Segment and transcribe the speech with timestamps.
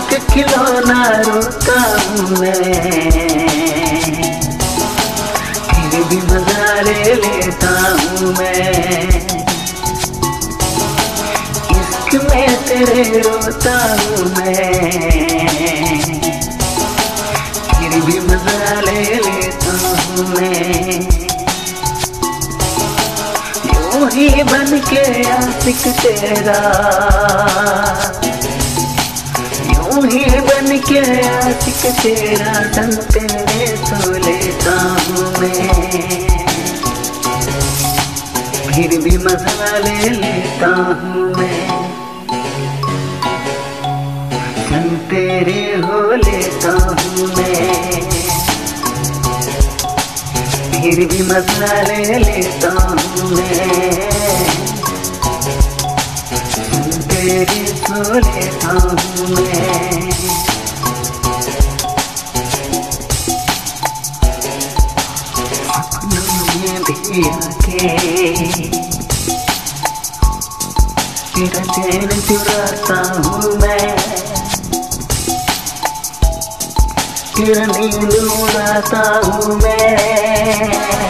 [0.00, 2.28] के खिलौना रोता हूँ
[5.68, 6.20] फिर भी
[6.82, 9.08] ले लेता हूँ मैं।
[11.76, 14.72] इश्क में तेरे रोता हूँ मैं।
[17.72, 18.18] फिर भी
[18.80, 21.20] ले लेता हूँ मैं।
[24.12, 26.60] ही बन के आशिक तेरा।
[29.90, 30.98] यूँ ही बन के
[31.28, 34.74] आशिक तेरा संग तेरे सो लेता
[35.06, 36.28] हूँ मैं।
[38.66, 40.68] फिर भी मज़ा ले लेता
[41.00, 41.66] हूँ मैं।
[44.68, 48.00] संग तेरे हो लेता हूँ मैं।
[50.72, 54.79] फिर भी मज़ा ले लेता हूँ मैं।
[57.30, 60.00] तेरे सो लेता हूँ मैं
[71.36, 72.98] तेरा चैन चुराता
[73.28, 73.96] हूँ मैं
[77.36, 81.09] तेरा नींद उड़ाता हूँ मैं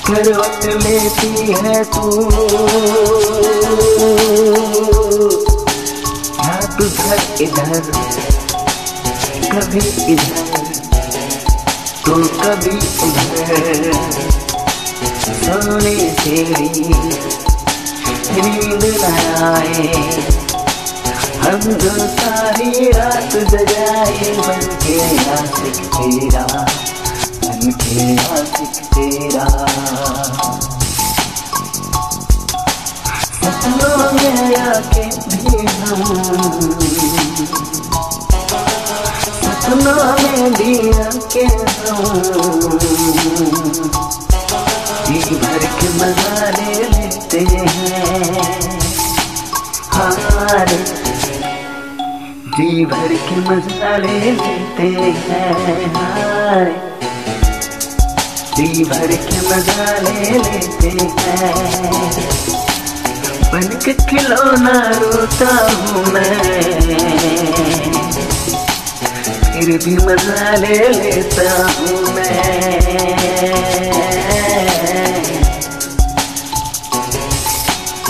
[0.06, 2.02] करवट लेती है तू।
[6.40, 7.80] हाथ उधर, इधर,
[9.52, 10.44] कभी इधर
[12.06, 12.76] तो कभी
[13.06, 13.92] उधर।
[15.30, 16.68] सोने तेरी
[18.36, 19.14] नींद न
[19.44, 20.39] आए।
[21.40, 24.96] हम जो सारी रात जगाए बन के
[25.30, 26.44] आशिक तेरा
[27.44, 29.46] बन के आशिक तेरा।
[33.36, 36.02] सपनों में आके भी हम,
[39.32, 42.20] सपनों में भी आके हम।
[45.30, 45.88] भर के
[46.88, 48.30] लेते हैं
[52.56, 55.12] जी भर के मज़ा ले लेते हैं
[58.56, 61.10] जी भर के मज़ा ले लेते हैं।
[63.52, 66.40] बन के खिलौना रोता हूँ मैं।
[69.52, 72.78] फिर भी मज़ा ले लेता हूँ मैं।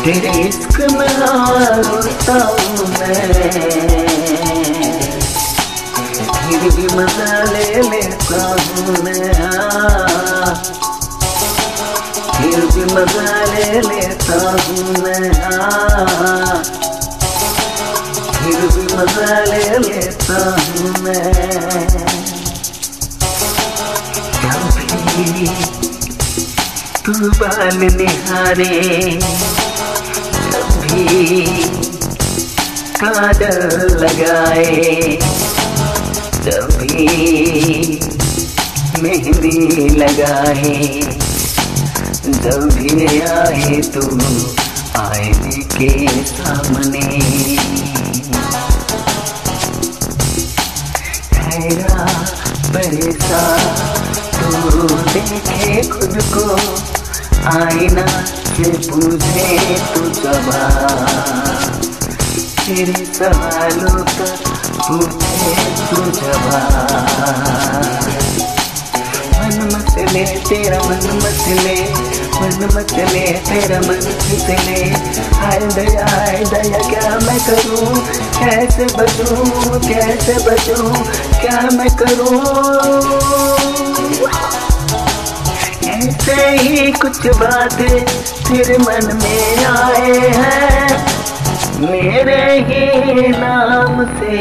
[0.04, 4.19] तेरे इश्क में रोता हूँ मैं।
[6.69, 8.97] भी मज़ा ले लेता हूँ
[9.37, 10.55] हाँ।
[12.35, 15.05] फिर भी मज़ा ले लेता हूँ
[15.40, 16.62] हाँ।
[18.35, 21.40] फिर भी मज़ा ले लेता हूँ
[27.05, 28.69] तू बाल निहारे
[30.52, 31.45] कभी
[33.00, 33.59] काजल
[34.00, 35.19] लगाए
[36.44, 38.00] जब भी
[39.02, 40.76] मेहंदी लगाए,
[42.26, 44.04] जब भी आए तू
[45.00, 45.90] आईने के
[46.25, 47.04] सामने।
[51.32, 52.06] ठहरा
[52.75, 53.42] परेसा
[54.38, 56.47] तू देखे खुद को,
[57.50, 58.06] आईना
[58.56, 59.49] से पूछे
[59.94, 61.69] तू जवाब
[62.70, 62.92] तेरे
[69.32, 71.92] मन मत ले तेरा मन मत ले,
[72.40, 74.84] मन मत ले तेरा मन मत ले।
[75.34, 78.06] हाय दया हाय दया, क्या मैं करूँ?
[78.44, 79.80] कैसे बचूं?
[79.80, 81.04] कैसे बचूं?
[81.40, 82.40] क्या मैं करूँ?
[85.90, 88.06] ऐसे ही कुछ बातें
[88.48, 91.06] फिर मन में आए हैं।
[91.80, 94.37] मेरे ही नाम से।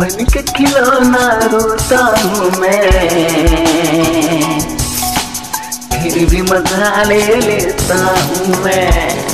[0.00, 2.90] बन के खिलौना रोता हूँ मैं।
[5.92, 9.27] फिर भी मज़ा ले लेता हूँ मैं।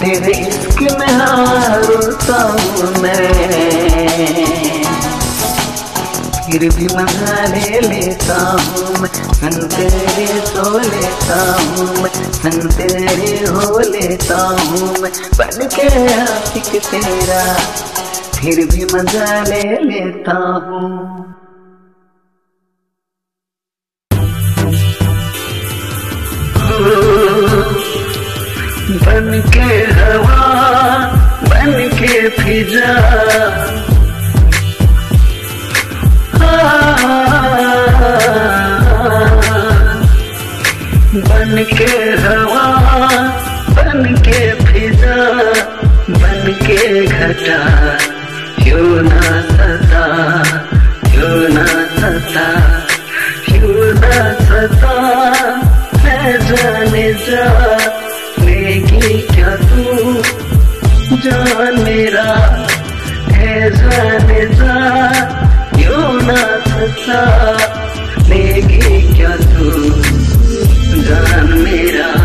[0.00, 4.68] तेरे इश्क में हारता हूँ मैं।
[6.44, 7.44] फिर भी मज़ा
[7.80, 15.12] लेता हूँ मैं संग तेरे सो लेता हूँ मैं संग तेरे हो लेता हूँ मैं,
[15.38, 17.42] बन के आशिक तेरा,
[18.40, 21.29] फिर भी मज़ा ले लेता हूँ।
[32.28, 32.90] फिजा
[41.14, 42.66] बन के हवा
[43.76, 45.16] बन के फिजा
[46.10, 47.58] बन के घटा।
[48.62, 50.04] क्यों ना सता,
[51.10, 51.64] क्यों ना
[51.96, 52.46] सता,
[53.46, 54.94] क्यों ना सता
[56.04, 57.44] है जाने जा,
[58.44, 60.39] लेगी क्या तू?
[61.24, 62.24] जान मेरा
[63.32, 64.76] है जाने जा
[65.76, 67.22] क्यों ना सता
[68.28, 69.70] लेगी क्या तू?
[71.02, 72.19] जान मेरा।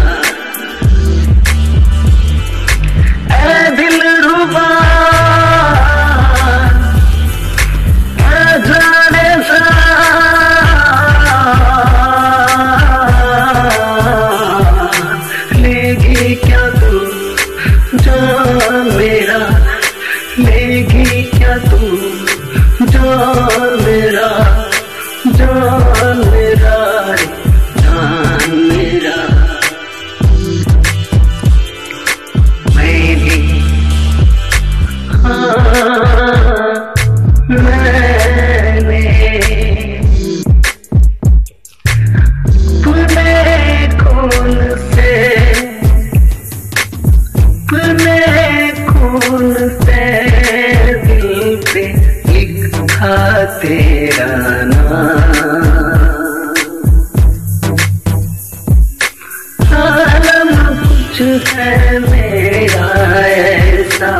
[61.25, 62.87] है मेरा
[63.25, 64.11] ऐसा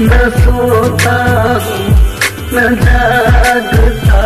[0.00, 1.18] न सोता
[2.52, 4.22] न जागता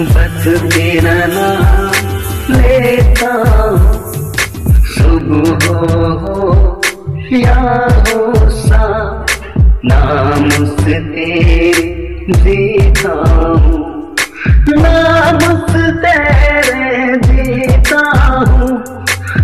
[0.00, 3.32] बस तेरा नाम लेता
[4.94, 5.66] सुबह
[6.24, 6.80] हो
[7.32, 7.56] या
[8.08, 8.84] हो सा
[9.92, 11.00] नाम से
[12.44, 13.12] जीता
[13.64, 13.86] हूँ
[14.68, 15.38] नाम
[15.72, 18.02] से तेरे जीता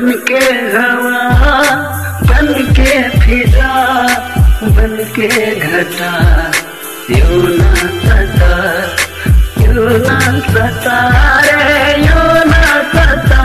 [0.00, 0.38] बन के
[0.72, 1.56] हवा
[2.28, 3.72] बन के फिजा
[4.76, 5.28] बन के
[5.60, 6.12] घटा।
[7.16, 8.52] यू ना सता
[9.62, 10.18] यू ना
[10.54, 10.96] सता
[11.46, 12.62] रे यू ना
[12.94, 13.44] सता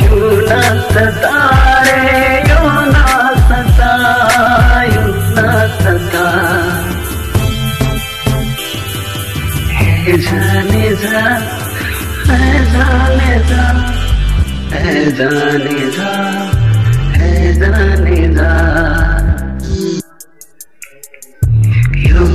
[0.00, 0.60] यू ना
[0.94, 1.34] सता
[1.88, 2.00] रे
[2.50, 3.06] यू ना
[3.50, 3.92] सता
[4.94, 5.06] यू
[5.36, 6.26] ना सता।
[9.80, 11.26] है जाने जा,
[12.30, 14.00] है जाने जा।
[14.72, 15.00] है
[17.16, 18.52] है ना सता
[21.92, 22.28] क्यों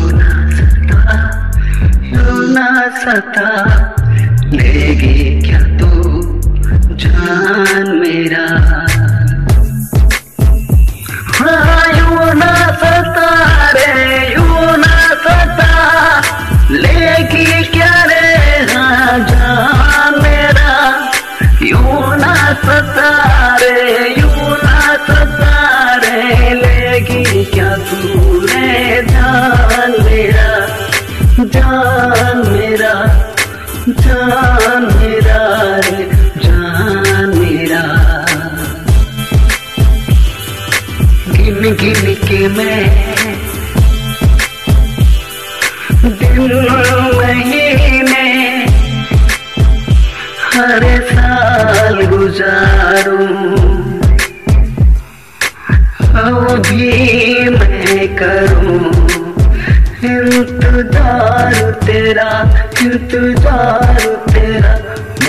[2.53, 2.67] ना
[3.01, 3.49] सता
[4.53, 5.89] लेगी क्या तू
[6.95, 8.76] जान मेरा।
[41.67, 42.79] ज़िंदगी निकी में।
[46.19, 46.53] दिन
[47.15, 48.21] महीने
[50.43, 53.17] हर साल गुजारू।
[56.67, 58.79] भी मैं करूँ।
[60.03, 61.53] इंतज़ार
[61.85, 62.31] तेरा
[62.81, 64.73] इंतज़ार तेरा।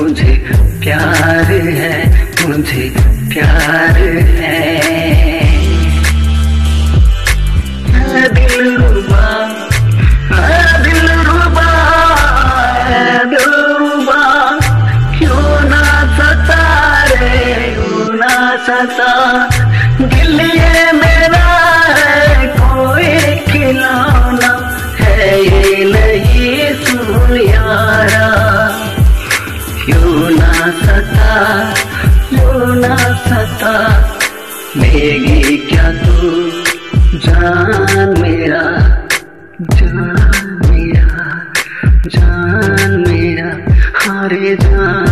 [0.00, 0.34] मुझे
[0.82, 1.92] प्यार है,
[2.48, 2.90] मुझे
[3.32, 3.98] प्यार
[4.40, 4.97] है।
[42.08, 43.50] जान मेरा
[44.00, 45.07] हारे जान।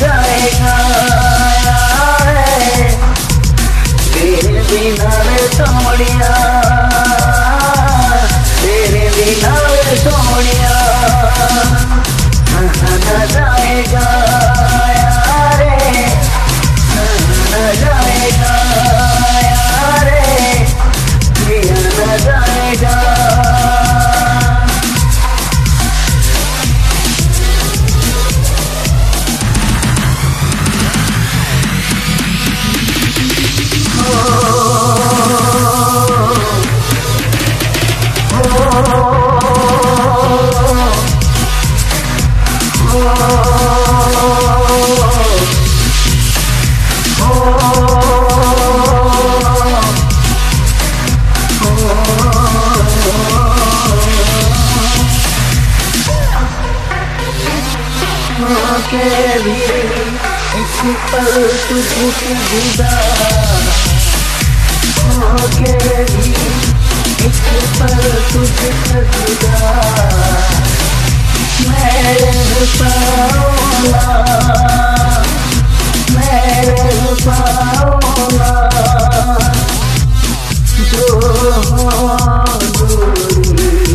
[0.00, 0.74] जाएगा।
[4.14, 4.60] तेरे
[5.26, 6.34] रे सोनिया
[8.62, 10.76] तेरे बिना रे सोनिया
[12.54, 14.06] न जाएगा
[15.58, 15.74] रे
[61.34, 62.90] तुझको जुदा
[65.14, 66.30] हो गई
[67.26, 67.40] एक
[67.78, 69.56] पल तुझको जुदा
[71.68, 72.40] मैं रह
[72.78, 74.06] पाऊँगा
[76.14, 78.52] मैं रह पाऊँगा,
[80.92, 81.06] जो
[81.70, 81.88] हो
[82.78, 83.94] दूरी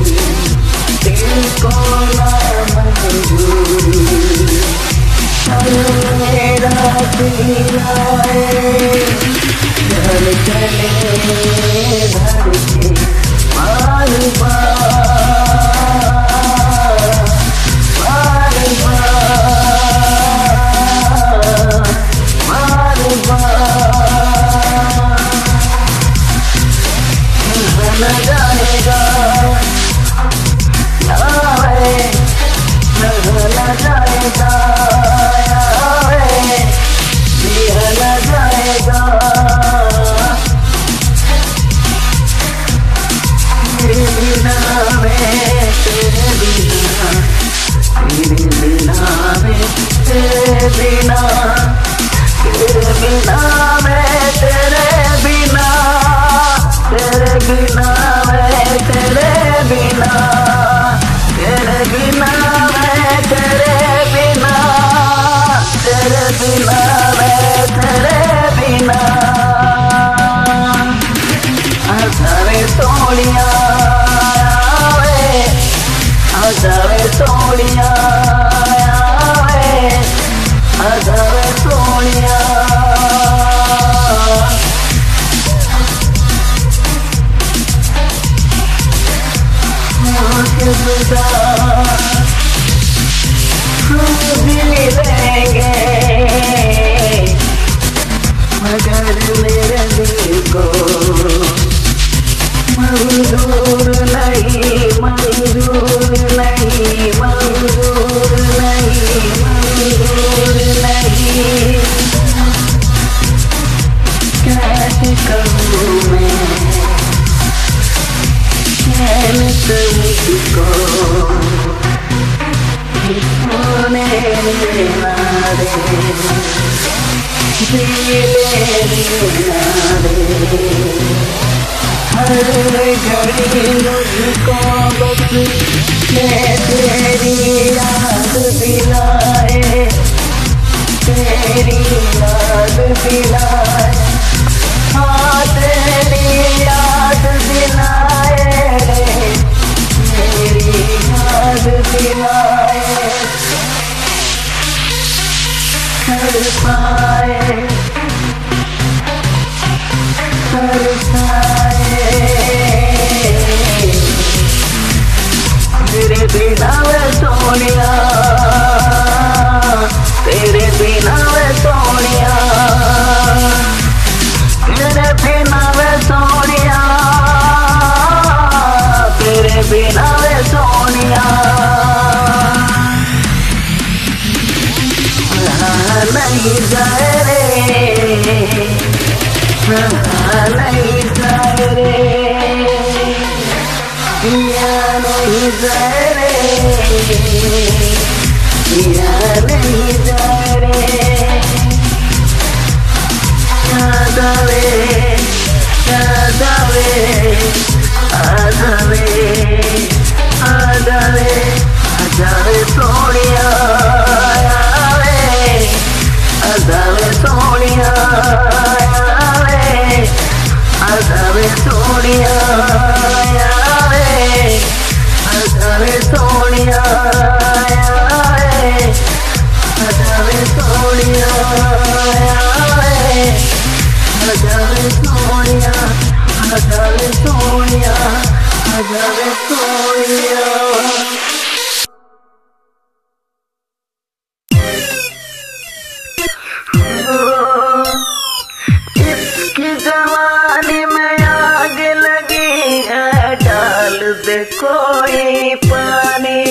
[254.63, 256.43] कोई पानी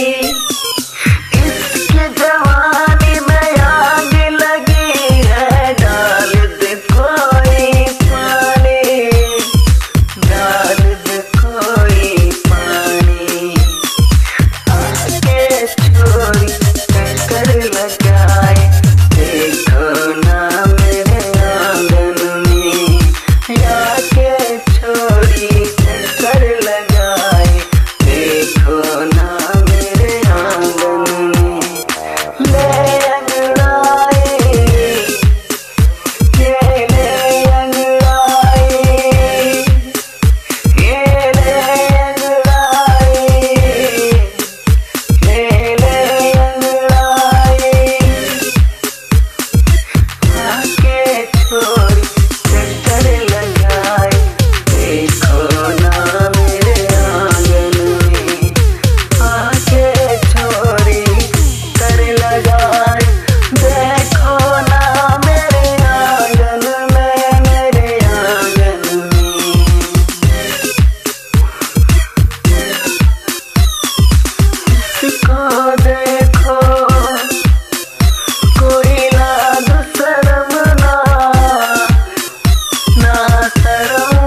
[83.79, 84.18] better.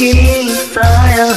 [0.00, 1.28] 心在啊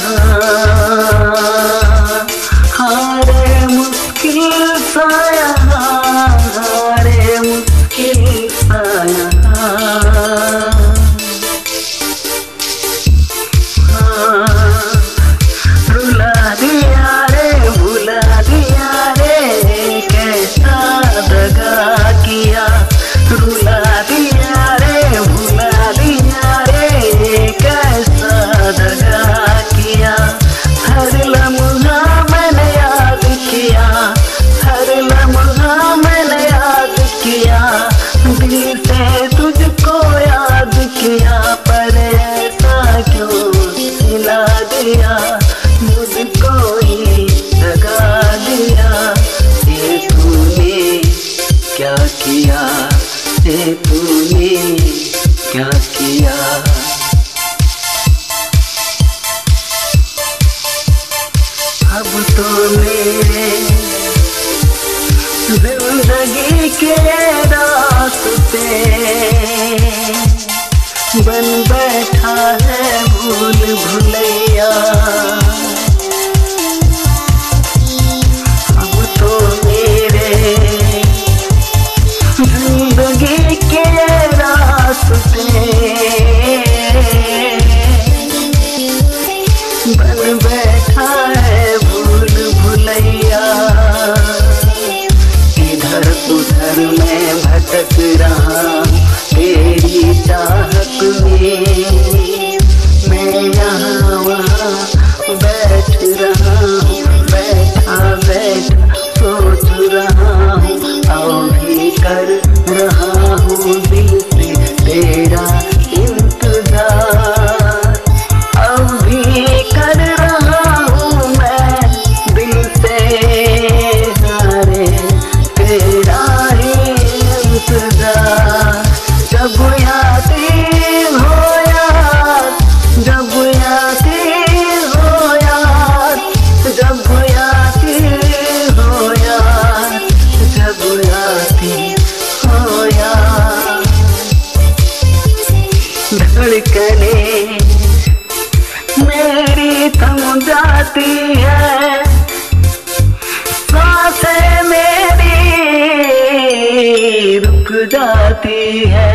[157.92, 159.08] जाती है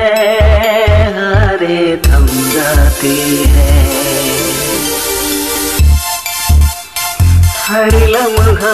[1.14, 3.16] हारे थम जाती
[3.48, 3.78] है।
[7.68, 8.74] हर लम्हा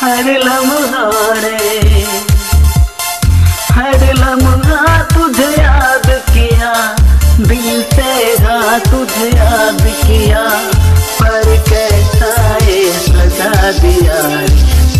[0.00, 1.04] हर लम्हा
[1.36, 2.04] रे।
[3.72, 6.72] हर लम्हा तुझे याद किया,
[7.40, 8.12] दिल से
[8.42, 10.44] हा तुझे याद किया,
[11.20, 12.34] पर कैसा
[12.66, 14.20] ये सजा दिया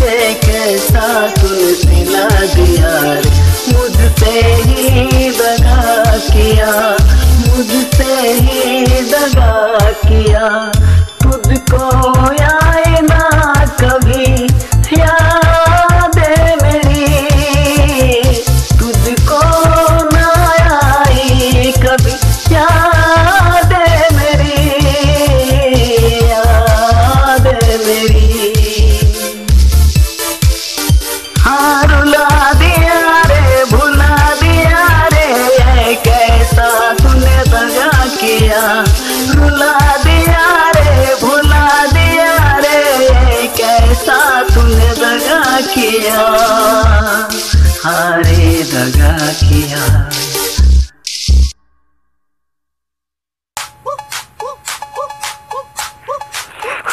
[0.03, 2.95] तुझे कैसा तुलसी ला दिया
[3.73, 6.71] मुझसे ही दगा किया
[7.47, 10.49] मुझसे ही दगा किया।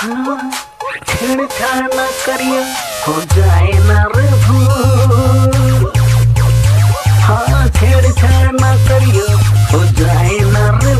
[0.00, 2.60] छेड़छाड़ न करिए
[3.06, 4.28] हो जाए ना रे
[7.24, 9.26] हाँ छेड़छाड़ न करिए
[9.72, 10.94] हो जाए ना रे